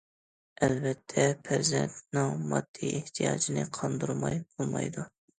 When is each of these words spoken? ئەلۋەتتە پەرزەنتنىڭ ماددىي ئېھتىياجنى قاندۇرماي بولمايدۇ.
ئەلۋەتتە 0.67 1.25
پەرزەنتنىڭ 1.49 2.39
ماددىي 2.53 2.93
ئېھتىياجنى 3.01 3.65
قاندۇرماي 3.79 4.41
بولمايدۇ. 4.55 5.05